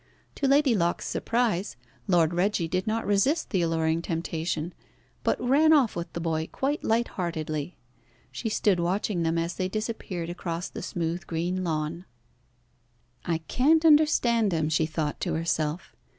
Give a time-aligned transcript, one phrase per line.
[0.33, 1.75] To Lady Locke's surprise,
[2.07, 4.73] Lord Reggie did not resist the alluring temptation,
[5.23, 7.77] but ran off with the boy quite light heartedly.
[8.31, 12.05] She stood watching them as they disappeared across the smooth, green lawn.
[13.25, 15.95] "I can't understand him," she thought to herself.